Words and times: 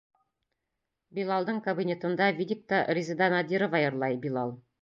Билалдың 1.19 1.59
кабинетында 1.69 2.31
видикта 2.41 2.83
Резеда 2.99 3.31
Надирова 3.37 3.87
йырлай, 3.89 4.21
Билал. 4.27 4.61